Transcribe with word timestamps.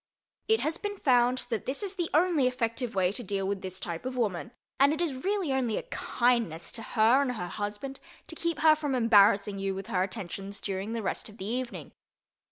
It 0.47 0.61
has 0.61 0.79
been 0.79 0.97
found 0.97 1.45
that 1.51 1.67
this 1.67 1.83
is 1.83 1.93
the 1.93 2.09
only 2.11 2.47
effective 2.47 2.95
way 2.95 3.11
to 3.11 3.21
deal 3.23 3.47
with 3.47 3.61
this 3.61 3.79
type 3.79 4.03
of 4.03 4.17
woman 4.17 4.49
and 4.79 4.91
it 4.91 4.99
is 4.99 5.23
really 5.23 5.53
only 5.53 5.77
a 5.77 5.83
kindness 5.83 6.71
to 6.71 6.81
her 6.81 7.21
and 7.21 7.33
her 7.33 7.45
husband 7.49 7.99
to 8.25 8.33
keep 8.35 8.61
her 8.61 8.73
from 8.75 8.95
embarrassing 8.95 9.59
you 9.59 9.75
with 9.75 9.85
her 9.93 10.01
attentions 10.01 10.59
during 10.59 10.93
the 10.93 11.03
rest 11.03 11.29
of 11.29 11.37
the 11.37 11.45
evening. 11.45 11.91